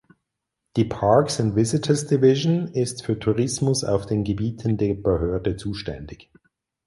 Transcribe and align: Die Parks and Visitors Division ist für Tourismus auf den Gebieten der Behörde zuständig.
Die 0.77 0.85
Parks 0.85 1.39
and 1.39 1.55
Visitors 1.55 2.07
Division 2.07 2.69
ist 2.73 3.05
für 3.05 3.19
Tourismus 3.19 3.83
auf 3.83 4.07
den 4.07 4.23
Gebieten 4.23 4.75
der 4.77 4.95
Behörde 4.95 5.57
zuständig. 5.57 6.31